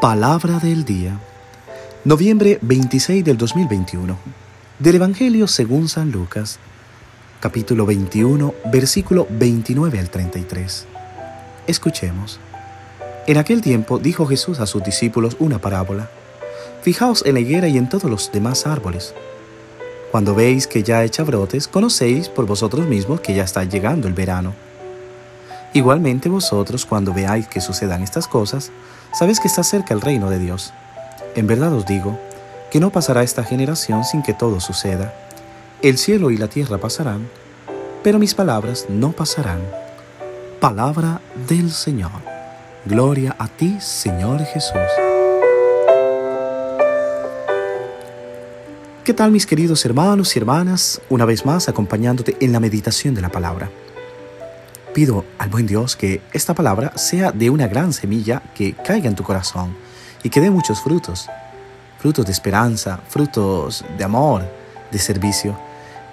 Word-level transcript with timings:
Palabra 0.00 0.60
del 0.60 0.84
día. 0.84 1.18
Noviembre 2.04 2.60
26 2.62 3.24
del 3.24 3.36
2021. 3.36 4.16
Del 4.78 4.94
Evangelio 4.94 5.48
según 5.48 5.88
San 5.88 6.12
Lucas, 6.12 6.60
capítulo 7.40 7.84
21, 7.84 8.54
versículo 8.70 9.26
29 9.28 9.98
al 9.98 10.08
33. 10.08 10.86
Escuchemos. 11.66 12.38
En 13.26 13.38
aquel 13.38 13.60
tiempo 13.60 13.98
dijo 13.98 14.24
Jesús 14.24 14.60
a 14.60 14.66
sus 14.66 14.84
discípulos 14.84 15.36
una 15.40 15.58
parábola. 15.58 16.08
Fijaos 16.82 17.24
en 17.26 17.34
la 17.34 17.40
higuera 17.40 17.66
y 17.66 17.76
en 17.76 17.88
todos 17.88 18.08
los 18.08 18.30
demás 18.30 18.68
árboles. 18.68 19.16
Cuando 20.12 20.32
veis 20.32 20.68
que 20.68 20.84
ya 20.84 21.02
echa 21.02 21.24
brotes, 21.24 21.66
conocéis 21.66 22.28
por 22.28 22.46
vosotros 22.46 22.86
mismos 22.86 23.20
que 23.20 23.34
ya 23.34 23.42
está 23.42 23.64
llegando 23.64 24.06
el 24.06 24.14
verano. 24.14 24.54
Igualmente 25.74 26.28
vosotros, 26.28 26.86
cuando 26.86 27.12
veáis 27.12 27.46
que 27.46 27.60
sucedan 27.60 28.02
estas 28.02 28.26
cosas, 28.26 28.70
sabéis 29.12 29.40
que 29.40 29.48
está 29.48 29.62
cerca 29.62 29.94
el 29.94 30.00
reino 30.00 30.30
de 30.30 30.38
Dios. 30.38 30.72
En 31.34 31.46
verdad 31.46 31.72
os 31.72 31.86
digo, 31.86 32.18
que 32.70 32.80
no 32.80 32.90
pasará 32.90 33.22
esta 33.22 33.44
generación 33.44 34.04
sin 34.04 34.22
que 34.22 34.34
todo 34.34 34.60
suceda. 34.60 35.14
El 35.82 35.98
cielo 35.98 36.30
y 36.30 36.36
la 36.36 36.48
tierra 36.48 36.78
pasarán, 36.78 37.28
pero 38.02 38.18
mis 38.18 38.34
palabras 38.34 38.86
no 38.88 39.12
pasarán. 39.12 39.60
Palabra 40.60 41.20
del 41.48 41.70
Señor. 41.70 42.10
Gloria 42.84 43.36
a 43.38 43.48
ti, 43.48 43.76
Señor 43.80 44.44
Jesús. 44.44 44.74
¿Qué 49.04 49.14
tal 49.14 49.30
mis 49.30 49.46
queridos 49.46 49.84
hermanos 49.84 50.34
y 50.34 50.38
hermanas? 50.38 51.00
Una 51.08 51.24
vez 51.24 51.46
más 51.46 51.68
acompañándote 51.68 52.36
en 52.40 52.52
la 52.52 52.60
meditación 52.60 53.14
de 53.14 53.22
la 53.22 53.30
palabra. 53.30 53.70
Pido 54.94 55.24
al 55.38 55.50
buen 55.50 55.66
Dios 55.66 55.96
que 55.96 56.22
esta 56.32 56.54
palabra 56.54 56.96
sea 56.96 57.30
de 57.30 57.50
una 57.50 57.68
gran 57.68 57.92
semilla 57.92 58.42
que 58.54 58.72
caiga 58.72 59.08
en 59.08 59.14
tu 59.14 59.22
corazón 59.22 59.76
y 60.22 60.30
que 60.30 60.40
dé 60.40 60.50
muchos 60.50 60.80
frutos. 60.80 61.28
Frutos 61.98 62.26
de 62.26 62.32
esperanza, 62.32 63.00
frutos 63.08 63.84
de 63.96 64.04
amor, 64.04 64.44
de 64.90 64.98
servicio. 64.98 65.58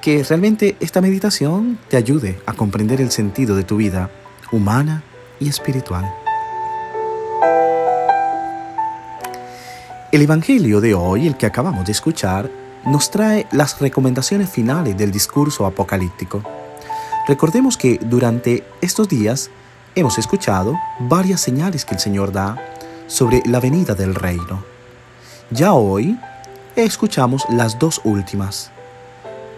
Que 0.02 0.24
realmente 0.24 0.76
esta 0.80 1.02
meditación 1.02 1.80
te 1.88 1.98
ayude 1.98 2.40
a 2.46 2.54
comprender 2.54 3.02
el 3.02 3.12
sentido 3.12 3.56
de 3.56 3.64
tu 3.64 3.78
vida 3.78 4.10
humana 4.52 5.04
y 5.40 5.50
espiritual. 5.50 6.06
El 10.12 10.22
Evangelio 10.22 10.80
de 10.80 10.94
hoy, 10.94 11.28
el 11.28 11.38
que 11.38 11.46
acabamos 11.46 11.86
de 11.86 11.92
escuchar, 11.92 12.50
nos 12.86 13.10
trae 13.10 13.48
las 13.52 13.80
recomendaciones 13.80 14.50
finales 14.50 14.96
del 14.98 15.12
discurso 15.12 15.66
apocalíptico. 15.66 16.44
Recordemos 17.28 17.76
que 17.76 18.00
durante 18.04 18.64
estos 18.82 19.10
días 19.10 19.50
hemos 19.96 20.20
escuchado 20.20 20.76
varias 21.00 21.42
señales 21.42 21.84
que 21.84 21.96
el 21.96 22.00
Señor 22.00 22.32
da 22.32 22.56
sobre 23.08 23.42
la 23.48 23.60
venida 23.60 23.96
del 23.96 24.14
reino. 24.14 24.64
Ya 25.50 25.74
hoy 25.74 26.20
escuchamos 26.76 27.44
las 27.50 27.80
dos 27.80 28.00
últimas. 28.04 28.70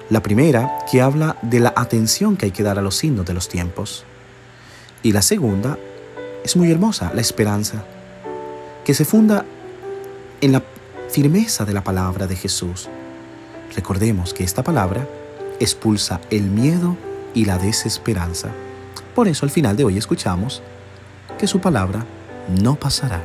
La 0.09 0.21
primera, 0.21 0.77
que 0.89 1.01
habla 1.01 1.35
de 1.41 1.59
la 1.59 1.73
atención 1.75 2.38
que 2.38 2.45
hay 2.45 2.51
que 2.51 2.63
dar 2.63 2.79
a 2.79 2.81
los 2.81 2.95
signos 2.95 3.25
de 3.25 3.33
los 3.33 3.49
tiempos. 3.49 4.05
Y 5.03 5.11
la 5.11 5.21
segunda, 5.21 5.77
es 6.45 6.55
muy 6.55 6.71
hermosa, 6.71 7.11
la 7.13 7.19
esperanza, 7.19 7.83
que 8.85 8.93
se 8.93 9.03
funda 9.03 9.43
en 10.39 10.53
la 10.53 10.63
firmeza 11.09 11.65
de 11.65 11.73
la 11.73 11.83
palabra 11.83 12.27
de 12.27 12.38
Jesús. 12.38 12.88
Recordemos 13.75 14.33
que 14.33 14.45
esta 14.45 14.63
palabra 14.63 15.05
expulsa 15.59 16.21
el 16.29 16.43
miedo 16.43 16.95
y 17.38 17.45
la 17.45 17.59
desesperanza. 17.59 18.49
Por 19.13 19.27
eso 19.27 19.45
al 19.45 19.52
final 19.52 19.77
de 19.77 19.83
hoy 19.83 19.97
escuchamos 19.99 20.63
que 21.38 21.45
su 21.45 21.59
palabra 21.59 22.03
no 22.59 22.75
pasará. 22.75 23.21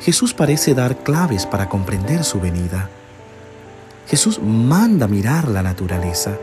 Jesús 0.00 0.34
parece 0.34 0.74
dar 0.74 0.96
claves 1.04 1.46
para 1.46 1.68
comprender 1.68 2.24
su 2.24 2.40
venida. 2.40 2.90
Jesús 4.08 4.40
manda 4.42 5.06
mirar 5.06 5.48
la 5.48 5.62
naturaleza. 5.62 6.36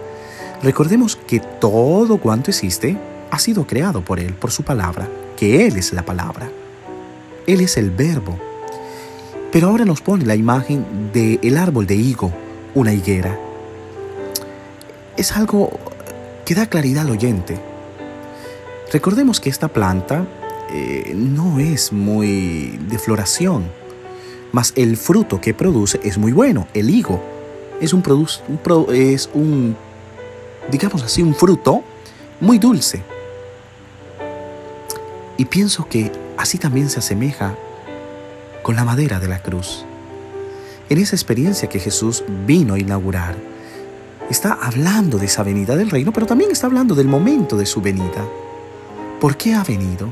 Recordemos 0.61 1.17
que 1.17 1.41
todo 1.41 2.17
cuanto 2.17 2.49
existe 2.49 2.97
ha 3.29 3.39
sido 3.39 3.67
creado 3.67 4.05
por 4.05 4.21
Él, 4.21 4.35
por 4.35 4.51
su 4.51 4.63
palabra, 4.63 5.09
que 5.35 5.65
Él 5.65 5.75
es 5.75 5.91
la 5.91 6.03
palabra. 6.03 6.49
Él 7.45 7.59
es 7.59 7.75
el 7.75 7.91
verbo 7.91 8.52
pero 9.53 9.67
ahora 9.67 9.85
nos 9.85 10.01
pone 10.01 10.25
la 10.25 10.35
imagen 10.35 11.11
del 11.13 11.59
árbol 11.59 11.85
de 11.85 11.95
higo, 11.95 12.33
una 12.73 12.91
higuera. 12.91 13.37
Es 15.15 15.31
algo 15.33 15.79
que 16.43 16.55
da 16.55 16.65
claridad 16.65 17.05
al 17.05 17.11
oyente. 17.11 17.59
Recordemos 18.91 19.39
que 19.39 19.51
esta 19.51 19.67
planta 19.67 20.25
eh, 20.71 21.13
no 21.15 21.59
es 21.59 21.93
muy 21.93 22.79
de 22.89 22.97
floración, 22.97 23.65
mas 24.51 24.73
el 24.75 24.97
fruto 24.97 25.39
que 25.39 25.53
produce 25.53 25.99
es 26.03 26.17
muy 26.17 26.31
bueno. 26.31 26.67
El 26.73 26.89
higo 26.89 27.21
es 27.79 27.93
un, 27.93 28.01
un 28.07 28.95
es 28.95 29.29
un 29.35 29.77
digamos 30.71 31.03
así, 31.03 31.21
un 31.21 31.35
fruto 31.35 31.83
muy 32.39 32.57
dulce. 32.57 33.03
Y 35.37 35.45
pienso 35.45 35.87
que 35.87 36.11
así 36.37 36.57
también 36.57 36.89
se 36.89 36.97
asemeja 36.97 37.55
con 38.63 38.75
la 38.75 38.85
madera 38.85 39.19
de 39.19 39.27
la 39.27 39.43
cruz. 39.43 39.85
En 40.89 40.97
esa 40.97 41.15
experiencia 41.15 41.69
que 41.69 41.79
Jesús 41.79 42.23
vino 42.47 42.73
a 42.73 42.79
inaugurar, 42.79 43.35
está 44.29 44.53
hablando 44.53 45.19
de 45.19 45.27
esa 45.27 45.43
venida 45.43 45.75
del 45.75 45.91
reino, 45.91 46.11
pero 46.11 46.25
también 46.25 46.49
está 46.49 46.67
hablando 46.67 46.95
del 46.95 47.07
momento 47.07 47.57
de 47.57 47.65
su 47.65 47.81
venida. 47.81 48.25
¿Por 49.19 49.37
qué 49.37 49.53
ha 49.53 49.63
venido? 49.63 50.07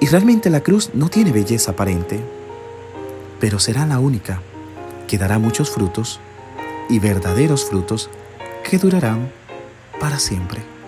Y 0.00 0.06
realmente 0.06 0.50
la 0.50 0.62
cruz 0.62 0.90
no 0.94 1.08
tiene 1.08 1.30
belleza 1.30 1.72
aparente, 1.72 2.20
pero 3.38 3.58
será 3.58 3.86
la 3.86 3.98
única 3.98 4.40
que 5.06 5.18
dará 5.18 5.38
muchos 5.38 5.70
frutos 5.70 6.20
y 6.88 6.98
verdaderos 6.98 7.66
frutos 7.66 8.10
que 8.68 8.78
durarán 8.78 9.30
para 10.00 10.18
siempre. 10.18 10.79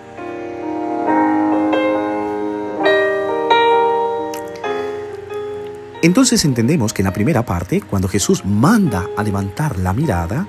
Entonces 6.03 6.43
entendemos 6.43 6.91
que 6.91 7.01
en 7.01 7.05
la 7.05 7.13
primera 7.13 7.45
parte, 7.45 7.79
cuando 7.79 8.09
Jesús 8.09 8.43
manda 8.43 9.07
a 9.15 9.23
levantar 9.23 9.79
la 9.79 9.93
mirada, 9.93 10.45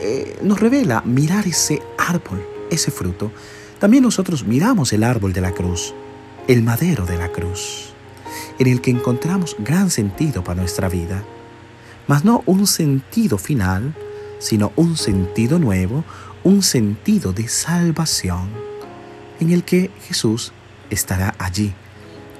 eh, 0.00 0.38
nos 0.40 0.60
revela 0.60 1.02
mirar 1.04 1.48
ese 1.48 1.82
árbol, 1.98 2.46
ese 2.70 2.92
fruto. 2.92 3.32
También 3.80 4.04
nosotros 4.04 4.44
miramos 4.44 4.92
el 4.92 5.02
árbol 5.02 5.32
de 5.32 5.40
la 5.40 5.50
cruz, 5.50 5.94
el 6.46 6.62
madero 6.62 7.06
de 7.06 7.18
la 7.18 7.32
cruz, 7.32 7.92
en 8.60 8.68
el 8.68 8.80
que 8.80 8.92
encontramos 8.92 9.56
gran 9.58 9.90
sentido 9.90 10.44
para 10.44 10.60
nuestra 10.60 10.88
vida. 10.88 11.24
Mas 12.06 12.24
no 12.24 12.44
un 12.46 12.68
sentido 12.68 13.36
final, 13.36 13.96
sino 14.38 14.70
un 14.76 14.96
sentido 14.96 15.58
nuevo, 15.58 16.04
un 16.44 16.62
sentido 16.62 17.32
de 17.32 17.48
salvación, 17.48 18.48
en 19.40 19.50
el 19.50 19.64
que 19.64 19.90
Jesús 20.06 20.52
estará 20.88 21.34
allí 21.40 21.74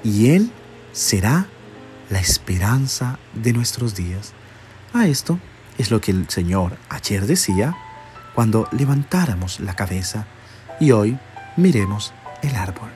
y 0.05 0.29
Él 0.29 0.51
será 0.93 1.49
la 2.09 2.19
esperanza 2.19 3.19
de 3.33 3.53
nuestros 3.53 3.95
días. 3.95 4.33
A 4.93 5.07
esto 5.07 5.39
es 5.77 5.91
lo 5.91 6.01
que 6.01 6.11
el 6.11 6.29
Señor 6.29 6.77
ayer 6.89 7.25
decía 7.25 7.75
cuando 8.33 8.67
levantáramos 8.71 9.59
la 9.59 9.75
cabeza 9.75 10.25
y 10.79 10.91
hoy 10.91 11.17
miremos 11.55 12.13
el 12.41 12.55
árbol. 12.55 12.89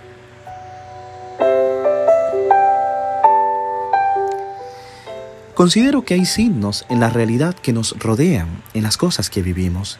Considero 5.54 6.04
que 6.04 6.16
hay 6.16 6.26
signos 6.26 6.84
en 6.90 7.00
la 7.00 7.10
realidad 7.10 7.54
que 7.54 7.74
nos 7.74 7.98
rodean, 8.00 8.48
en 8.74 8.82
las 8.82 8.98
cosas 8.98 9.30
que 9.30 9.44
vivimos, 9.44 10.00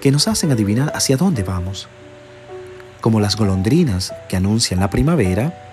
que 0.00 0.12
nos 0.12 0.28
hacen 0.28 0.52
adivinar 0.52 0.92
hacia 0.94 1.16
dónde 1.16 1.42
vamos, 1.42 1.88
como 3.00 3.18
las 3.18 3.36
golondrinas 3.36 4.14
que 4.28 4.36
anuncian 4.36 4.78
la 4.78 4.90
primavera 4.90 5.67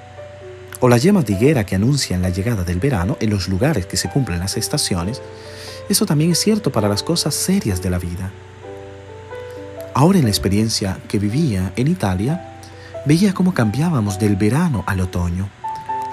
o 0.86 0.88
las 0.88 1.02
yemas 1.02 1.26
de 1.26 1.34
higuera 1.34 1.66
que 1.66 1.74
anuncian 1.74 2.22
la 2.22 2.30
llegada 2.30 2.64
del 2.64 2.80
verano 2.80 3.18
en 3.20 3.32
los 3.32 3.48
lugares 3.48 3.88
que 3.88 3.98
se 3.98 4.08
cumplen 4.08 4.38
las 4.38 4.56
estaciones, 4.56 5.20
eso 5.90 6.06
también 6.06 6.30
es 6.30 6.40
cierto 6.40 6.72
para 6.72 6.88
las 6.88 7.02
cosas 7.02 7.34
serias 7.34 7.82
de 7.82 7.90
la 7.90 7.98
vida. 7.98 8.30
Ahora 9.96 10.20
en 10.20 10.26
la 10.26 10.30
experiencia 10.30 11.00
que 11.08 11.18
vivía 11.18 11.74
en 11.76 11.88
Italia, 11.88 12.60
veía 13.04 13.34
cómo 13.34 13.52
cambiábamos 13.52 14.20
del 14.20 14.36
verano 14.36 14.84
al 14.86 15.00
otoño. 15.00 15.50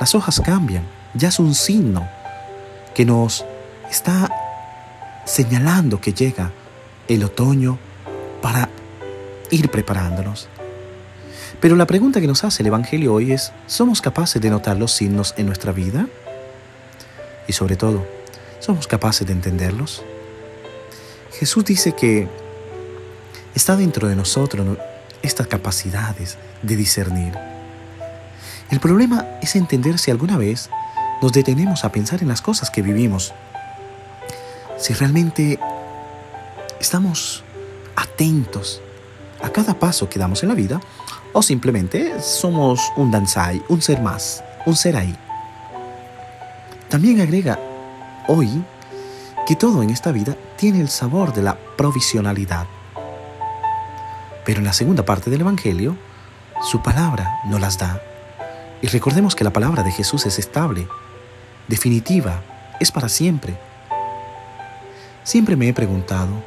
Las 0.00 0.14
hojas 0.14 0.40
cambian, 0.40 0.84
ya 1.12 1.28
es 1.28 1.38
un 1.38 1.54
signo 1.54 2.08
que 2.94 3.04
nos 3.04 3.44
está 3.90 4.30
señalando 5.26 6.00
que 6.00 6.14
llega 6.14 6.50
el 7.08 7.24
otoño 7.24 7.76
para 8.40 8.70
ir 9.50 9.70
preparándonos. 9.70 10.48
Pero 11.60 11.76
la 11.76 11.86
pregunta 11.86 12.20
que 12.20 12.26
nos 12.26 12.44
hace 12.44 12.62
el 12.62 12.68
Evangelio 12.68 13.14
hoy 13.14 13.32
es, 13.32 13.52
¿somos 13.66 14.00
capaces 14.00 14.40
de 14.40 14.50
notar 14.50 14.76
los 14.76 14.92
signos 14.92 15.34
en 15.36 15.46
nuestra 15.46 15.72
vida? 15.72 16.08
Y 17.46 17.52
sobre 17.52 17.76
todo, 17.76 18.06
¿somos 18.58 18.86
capaces 18.86 19.26
de 19.26 19.32
entenderlos? 19.32 20.02
Jesús 21.38 21.64
dice 21.64 21.92
que 21.92 22.28
está 23.54 23.76
dentro 23.76 24.08
de 24.08 24.16
nosotros 24.16 24.78
estas 25.22 25.46
capacidades 25.46 26.36
de 26.62 26.76
discernir. 26.76 27.34
El 28.70 28.80
problema 28.80 29.26
es 29.40 29.54
entender 29.56 29.98
si 29.98 30.10
alguna 30.10 30.36
vez 30.36 30.70
nos 31.20 31.32
detenemos 31.32 31.84
a 31.84 31.92
pensar 31.92 32.22
en 32.22 32.28
las 32.28 32.42
cosas 32.42 32.70
que 32.70 32.82
vivimos, 32.82 33.32
si 34.78 34.94
realmente 34.94 35.60
estamos 36.80 37.44
atentos 37.94 38.80
a 39.42 39.50
cada 39.50 39.78
paso 39.78 40.08
que 40.08 40.18
damos 40.18 40.42
en 40.42 40.48
la 40.48 40.54
vida 40.54 40.80
o 41.32 41.42
simplemente 41.42 42.20
somos 42.20 42.92
un 42.96 43.10
danzai, 43.10 43.62
un 43.68 43.80
ser 43.80 44.00
más, 44.00 44.44
un 44.66 44.76
ser 44.76 44.96
ahí. 44.96 45.16
También 46.88 47.20
agrega 47.20 47.58
hoy 48.28 48.62
que 49.46 49.56
todo 49.56 49.82
en 49.82 49.90
esta 49.90 50.12
vida 50.12 50.36
tiene 50.56 50.80
el 50.80 50.88
sabor 50.88 51.32
de 51.32 51.42
la 51.42 51.56
provisionalidad. 51.76 52.66
Pero 54.44 54.58
en 54.58 54.64
la 54.64 54.72
segunda 54.72 55.04
parte 55.04 55.30
del 55.30 55.40
Evangelio, 55.40 55.96
su 56.62 56.82
palabra 56.82 57.40
no 57.46 57.58
las 57.58 57.78
da. 57.78 58.00
Y 58.82 58.88
recordemos 58.88 59.34
que 59.34 59.44
la 59.44 59.52
palabra 59.52 59.82
de 59.82 59.92
Jesús 59.92 60.26
es 60.26 60.38
estable, 60.38 60.86
definitiva, 61.68 62.42
es 62.78 62.90
para 62.90 63.08
siempre. 63.08 63.56
Siempre 65.24 65.56
me 65.56 65.68
he 65.68 65.72
preguntado, 65.72 66.42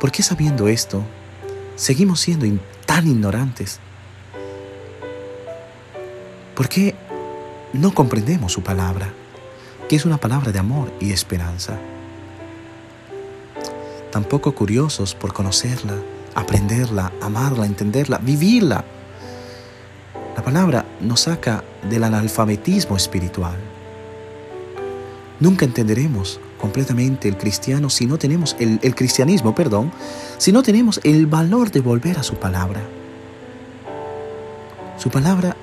¿por 0.00 0.12
qué 0.12 0.22
sabiendo 0.22 0.68
esto, 0.68 1.02
seguimos 1.76 2.20
siendo 2.20 2.46
tan 2.86 3.06
ignorantes? 3.06 3.80
¿Por 6.58 6.68
qué 6.68 6.96
no 7.72 7.94
comprendemos 7.94 8.52
su 8.52 8.62
palabra, 8.64 9.12
que 9.88 9.94
es 9.94 10.04
una 10.04 10.16
palabra 10.18 10.50
de 10.50 10.58
amor 10.58 10.92
y 10.98 11.12
esperanza? 11.12 11.78
Tampoco 14.10 14.52
curiosos 14.56 15.14
por 15.14 15.32
conocerla, 15.32 15.94
aprenderla, 16.34 17.12
amarla, 17.20 17.64
entenderla, 17.64 18.18
vivirla. 18.18 18.84
La 20.34 20.42
palabra 20.42 20.84
nos 21.00 21.20
saca 21.20 21.62
del 21.88 22.02
analfabetismo 22.02 22.96
espiritual. 22.96 23.56
Nunca 25.38 25.64
entenderemos 25.64 26.40
completamente 26.60 27.28
el 27.28 27.36
cristiano 27.36 27.88
si 27.88 28.04
no 28.04 28.18
tenemos 28.18 28.56
el, 28.58 28.80
el 28.82 28.96
cristianismo, 28.96 29.54
perdón, 29.54 29.92
si 30.38 30.50
no 30.50 30.64
tenemos 30.64 31.00
el 31.04 31.28
valor 31.28 31.70
de 31.70 31.82
volver 31.82 32.18
a 32.18 32.24
su 32.24 32.34
palabra. 32.34 32.80
Su 34.98 35.08
palabra 35.08 35.54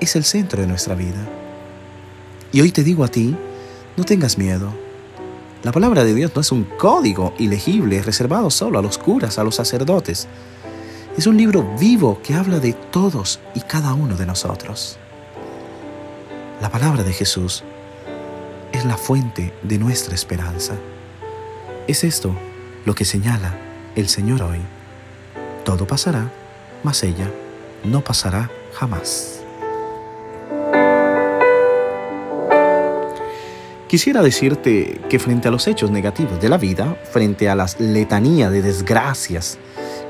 es 0.00 0.16
el 0.16 0.24
centro 0.24 0.60
de 0.60 0.66
nuestra 0.66 0.94
vida. 0.94 1.26
Y 2.52 2.60
hoy 2.60 2.72
te 2.72 2.82
digo 2.82 3.04
a 3.04 3.08
ti, 3.08 3.36
no 3.96 4.04
tengas 4.04 4.38
miedo. 4.38 4.72
La 5.62 5.72
palabra 5.72 6.04
de 6.04 6.14
Dios 6.14 6.32
no 6.34 6.40
es 6.40 6.52
un 6.52 6.64
código 6.64 7.34
ilegible 7.38 8.02
reservado 8.02 8.50
solo 8.50 8.78
a 8.78 8.82
los 8.82 8.98
curas, 8.98 9.38
a 9.38 9.44
los 9.44 9.56
sacerdotes. 9.56 10.26
Es 11.16 11.26
un 11.26 11.36
libro 11.36 11.76
vivo 11.78 12.20
que 12.22 12.34
habla 12.34 12.60
de 12.60 12.72
todos 12.72 13.40
y 13.54 13.60
cada 13.60 13.92
uno 13.92 14.16
de 14.16 14.26
nosotros. 14.26 14.98
La 16.60 16.70
palabra 16.70 17.02
de 17.02 17.12
Jesús 17.12 17.62
es 18.72 18.84
la 18.84 18.96
fuente 18.96 19.52
de 19.62 19.78
nuestra 19.78 20.14
esperanza. 20.14 20.74
Es 21.86 22.04
esto 22.04 22.34
lo 22.84 22.94
que 22.94 23.04
señala 23.04 23.54
el 23.96 24.08
Señor 24.08 24.42
hoy. 24.42 24.60
Todo 25.64 25.86
pasará, 25.86 26.30
mas 26.82 27.02
ella 27.02 27.30
no 27.84 28.02
pasará 28.02 28.50
jamás. 28.72 29.39
Quisiera 33.90 34.22
decirte 34.22 35.00
que 35.08 35.18
frente 35.18 35.48
a 35.48 35.50
los 35.50 35.66
hechos 35.66 35.90
negativos 35.90 36.40
de 36.40 36.48
la 36.48 36.58
vida, 36.58 36.96
frente 37.10 37.48
a 37.48 37.56
las 37.56 37.80
letanías 37.80 38.52
de 38.52 38.62
desgracias 38.62 39.58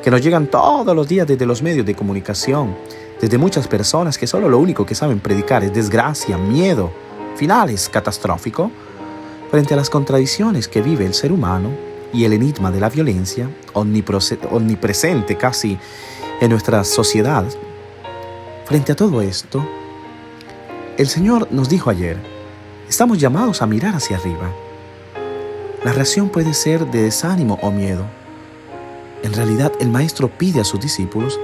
que 0.03 0.11
nos 0.11 0.21
llegan 0.21 0.49
todos 0.49 0.95
los 0.95 1.09
días 1.09 1.27
desde 1.27 1.47
los 1.47 1.63
medios 1.63 1.87
de 1.87 1.95
comunicación, 1.95 2.77
desde 3.23 3.39
muchas 3.39 3.67
personas 3.69 4.19
que 4.19 4.27
solo 4.27 4.51
lo 4.51 4.59
único 4.59 4.85
que 4.85 4.95
saben 4.95 5.19
predicar 5.19 5.65
es 5.65 5.73
desgracia, 5.73 6.37
miedo, 6.37 6.93
finales 7.37 7.89
catastrófico, 7.89 8.71
frente 9.51 9.73
a 9.73 9.79
las 9.79 9.89
contradicciones 9.89 10.69
que 10.69 10.83
vive 10.83 11.07
el 11.07 11.15
ser 11.15 11.33
humano 11.33 11.71
y 12.13 12.25
el 12.25 12.35
enigma 12.35 12.71
de 12.71 12.81
la 12.81 12.91
violencia, 12.91 13.49
omnipresente 13.73 15.39
casi 15.39 15.79
en 16.43 16.51
nuestra 16.51 16.85
sociedad, 16.85 17.47
frente 18.67 18.93
a 18.93 18.97
todo 18.97 19.23
esto, 19.23 19.67
el 20.99 21.09
Señor 21.09 21.49
nos 21.51 21.71
dijo 21.71 21.89
ayer, 21.89 22.19
Estamos 22.91 23.19
llamados 23.19 23.63
a 23.63 23.69
mirar 23.69 23.95
hacia 23.95 24.17
arriba. 24.17 24.53
La 25.85 25.93
reacción 25.93 26.29
puede 26.29 26.53
ser 26.55 26.91
de 26.91 27.03
desánimo 27.03 27.57
o 27.63 27.71
miedo. 27.71 28.05
En 29.23 29.33
realidad 29.33 29.71
el 29.79 29.91
Maestro 29.91 30.29
pide 30.29 30.61
a 30.61 30.65
sus 30.65 30.81
discípulos 30.81 31.39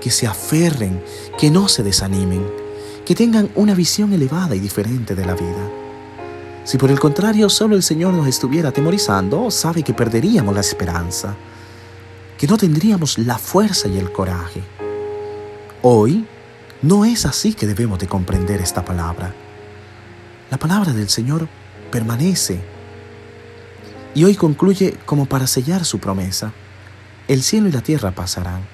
que 0.00 0.12
se 0.12 0.28
aferren, 0.28 1.02
que 1.36 1.50
no 1.50 1.66
se 1.66 1.82
desanimen, 1.82 2.46
que 3.04 3.16
tengan 3.16 3.50
una 3.56 3.74
visión 3.74 4.12
elevada 4.12 4.54
y 4.54 4.60
diferente 4.60 5.16
de 5.16 5.26
la 5.26 5.34
vida. 5.34 5.68
Si 6.62 6.78
por 6.78 6.92
el 6.92 7.00
contrario 7.00 7.48
solo 7.48 7.74
el 7.74 7.82
Señor 7.82 8.14
nos 8.14 8.28
estuviera 8.28 8.68
atemorizando, 8.68 9.50
sabe 9.50 9.82
que 9.82 9.94
perderíamos 9.94 10.54
la 10.54 10.60
esperanza, 10.60 11.34
que 12.38 12.46
no 12.46 12.56
tendríamos 12.56 13.18
la 13.18 13.36
fuerza 13.36 13.88
y 13.88 13.98
el 13.98 14.12
coraje. 14.12 14.62
Hoy 15.82 16.24
no 16.82 17.04
es 17.04 17.26
así 17.26 17.52
que 17.52 17.66
debemos 17.66 17.98
de 17.98 18.06
comprender 18.06 18.60
esta 18.60 18.84
palabra. 18.84 19.34
La 20.54 20.60
palabra 20.60 20.92
del 20.92 21.08
Señor 21.08 21.48
permanece. 21.90 22.62
Y 24.14 24.22
hoy 24.22 24.36
concluye 24.36 24.96
como 25.04 25.26
para 25.26 25.48
sellar 25.48 25.84
su 25.84 25.98
promesa. 25.98 26.52
El 27.26 27.42
cielo 27.42 27.66
y 27.66 27.72
la 27.72 27.80
tierra 27.80 28.12
pasarán, 28.12 28.64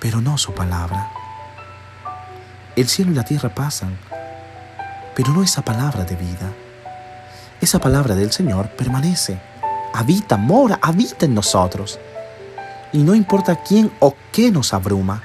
pero 0.00 0.20
no 0.20 0.36
su 0.36 0.52
palabra. 0.52 1.12
El 2.74 2.88
cielo 2.88 3.12
y 3.12 3.14
la 3.14 3.22
tierra 3.22 3.54
pasan, 3.54 3.96
pero 5.14 5.32
no 5.32 5.44
esa 5.44 5.62
palabra 5.62 6.02
de 6.02 6.16
vida. 6.16 6.52
Esa 7.60 7.78
palabra 7.78 8.16
del 8.16 8.32
Señor 8.32 8.68
permanece, 8.70 9.40
habita, 9.92 10.36
mora, 10.36 10.80
habita 10.82 11.24
en 11.24 11.34
nosotros. 11.34 12.00
Y 12.92 13.04
no 13.04 13.14
importa 13.14 13.62
quién 13.62 13.92
o 14.00 14.16
qué 14.32 14.50
nos 14.50 14.74
abruma, 14.74 15.22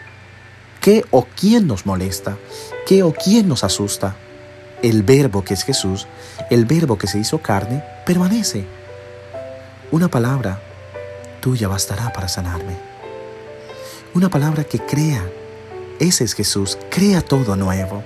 qué 0.80 1.06
o 1.10 1.26
quién 1.26 1.66
nos 1.66 1.88
molesta, 1.88 2.38
qué 2.86 3.02
o 3.02 3.14
quién 3.14 3.48
nos 3.48 3.64
asusta 3.64 4.16
el 4.82 5.04
verbo 5.04 5.44
que 5.44 5.54
es 5.54 5.64
Jesús, 5.64 6.08
el 6.50 6.66
verbo 6.66 6.98
que 6.98 7.08
se 7.08 7.20
hizo 7.20 7.40
carne, 7.40 7.84
permanece. 8.06 8.66
Una 9.92 10.08
palabra 10.08 10.60
tuya 11.42 11.68
bastará 11.68 12.12
para 12.14 12.28
sanarme. 12.28 12.78
Una 14.14 14.30
palabra 14.30 14.64
que 14.64 14.80
crea. 14.80 15.24
Ese 16.00 16.24
es 16.24 16.34
Jesús, 16.34 16.78
crea 16.90 17.22
todo 17.22 17.56
nuevo, 17.56 18.04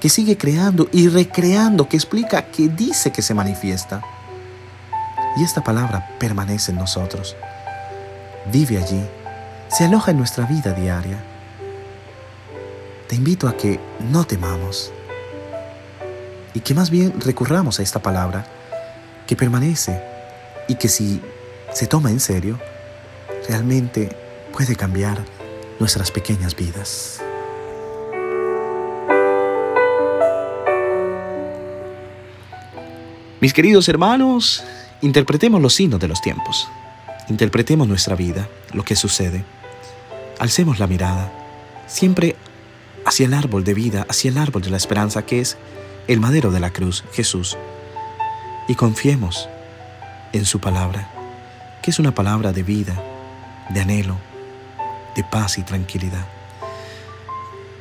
que 0.00 0.08
sigue 0.08 0.36
creando 0.36 0.88
y 0.92 1.08
recreando, 1.08 1.88
que 1.88 1.96
explica, 1.96 2.46
que 2.50 2.68
dice 2.68 3.10
que 3.10 3.22
se 3.22 3.34
manifiesta. 3.34 4.02
Y 5.36 5.42
esta 5.42 5.62
palabra 5.62 6.16
permanece 6.18 6.70
en 6.70 6.78
nosotros. 6.78 7.36
Vive 8.52 8.78
allí, 8.78 9.04
se 9.68 9.84
aloja 9.84 10.12
en 10.12 10.18
nuestra 10.18 10.46
vida 10.46 10.72
diaria. 10.72 11.18
Te 13.08 13.16
invito 13.16 13.48
a 13.48 13.56
que 13.56 13.80
no 14.10 14.24
temamos, 14.24 14.92
y 16.56 16.60
que 16.60 16.72
más 16.72 16.88
bien 16.88 17.20
recurramos 17.20 17.78
a 17.78 17.82
esta 17.82 18.00
palabra 18.00 18.46
que 19.26 19.36
permanece 19.36 20.02
y 20.66 20.76
que 20.76 20.88
si 20.88 21.20
se 21.70 21.86
toma 21.86 22.10
en 22.10 22.18
serio, 22.18 22.58
realmente 23.46 24.16
puede 24.54 24.74
cambiar 24.74 25.22
nuestras 25.78 26.10
pequeñas 26.10 26.56
vidas. 26.56 27.20
Mis 33.38 33.52
queridos 33.52 33.86
hermanos, 33.90 34.64
interpretemos 35.02 35.60
los 35.60 35.74
signos 35.74 36.00
de 36.00 36.08
los 36.08 36.22
tiempos. 36.22 36.70
Interpretemos 37.28 37.86
nuestra 37.86 38.16
vida, 38.16 38.48
lo 38.72 38.82
que 38.82 38.96
sucede. 38.96 39.44
Alcemos 40.38 40.78
la 40.78 40.86
mirada, 40.86 41.30
siempre 41.86 42.34
hacia 43.04 43.26
el 43.26 43.34
árbol 43.34 43.62
de 43.62 43.74
vida, 43.74 44.06
hacia 44.08 44.30
el 44.30 44.38
árbol 44.38 44.62
de 44.62 44.70
la 44.70 44.78
esperanza 44.78 45.26
que 45.26 45.40
es 45.40 45.58
el 46.08 46.20
madero 46.20 46.50
de 46.50 46.60
la 46.60 46.70
cruz, 46.70 47.04
Jesús, 47.12 47.56
y 48.68 48.74
confiemos 48.74 49.48
en 50.32 50.44
su 50.44 50.60
palabra, 50.60 51.08
que 51.82 51.90
es 51.90 51.98
una 51.98 52.14
palabra 52.14 52.52
de 52.52 52.62
vida, 52.62 53.02
de 53.70 53.80
anhelo, 53.80 54.16
de 55.14 55.24
paz 55.24 55.58
y 55.58 55.62
tranquilidad. 55.62 56.26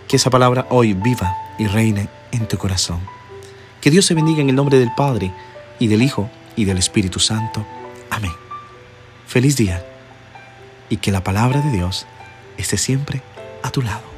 Que 0.07 0.15
esa 0.15 0.29
palabra 0.29 0.67
hoy 0.69 0.93
viva 0.93 1.35
y 1.57 1.67
reine 1.67 2.09
en 2.31 2.47
tu 2.47 2.57
corazón. 2.57 2.99
Que 3.81 3.91
Dios 3.91 4.05
se 4.05 4.13
bendiga 4.13 4.41
en 4.41 4.49
el 4.49 4.55
nombre 4.55 4.79
del 4.79 4.93
Padre, 4.95 5.31
y 5.79 5.87
del 5.87 6.01
Hijo, 6.01 6.29
y 6.55 6.65
del 6.65 6.77
Espíritu 6.77 7.19
Santo. 7.19 7.65
Amén. 8.09 8.31
Feliz 9.27 9.57
día, 9.57 9.85
y 10.89 10.97
que 10.97 11.11
la 11.11 11.23
palabra 11.23 11.61
de 11.61 11.71
Dios 11.71 12.05
esté 12.57 12.77
siempre 12.77 13.21
a 13.61 13.71
tu 13.71 13.81
lado. 13.81 14.14